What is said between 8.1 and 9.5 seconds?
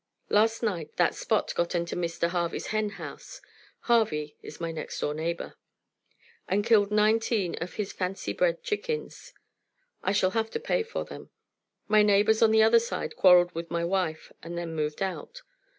bred chickens.